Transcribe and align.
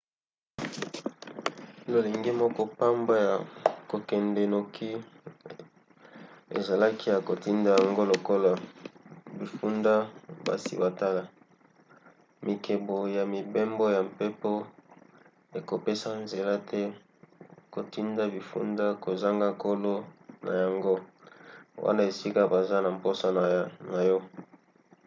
lolenge 1.91 2.31
moko 2.41 2.61
pamba 2.77 3.15
ya 3.27 3.33
kokende 3.89 4.43
noki 4.53 4.89
ezalaki 6.57 7.05
ya 7.13 7.19
kotinda 7.29 7.71
yango 7.83 8.03
lokola 8.11 8.51
bifunda 9.37 9.93
basi 10.45 10.73
batala. 10.81 11.23
mibeko 12.45 12.95
ya 13.15 13.23
mibembo 13.33 13.85
ya 13.95 14.01
mpepo 14.09 14.51
ekopesa 15.57 16.09
nzela 16.23 16.55
te 16.69 16.81
kotinda 17.75 18.23
bifunda 18.33 18.85
kozanga 19.03 19.49
kolo 19.63 19.95
na 20.45 20.53
yango 20.63 20.93
wana 21.83 22.01
esika 22.09 22.41
baza 22.53 22.75
na 22.83 22.89
mposa 22.95 23.27
na 23.93 23.99
yo 24.09 24.17